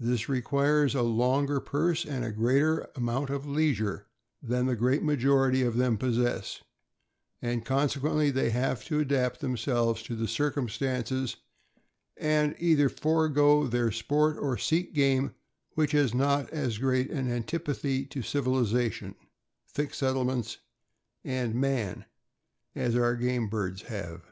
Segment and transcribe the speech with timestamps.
[0.00, 4.08] This requires a longer purse and greater amount of leisure
[4.42, 6.60] than the great major ity of them possess,
[7.40, 11.36] and consequently they have to adapt themselves to the circumstances,
[12.16, 15.36] and either forego their sport or seek game
[15.74, 19.14] which has not as great an antipathy to civilization,
[19.68, 20.58] thick settlements,
[21.22, 22.04] and man,
[22.74, 24.24] as our game birds have.